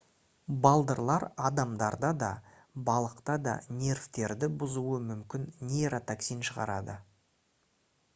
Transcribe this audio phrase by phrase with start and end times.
[0.65, 2.29] балдырлар адамдарда да
[2.87, 6.97] балықта да нервтерді бұзуы мүмкін нейротоксин шығарады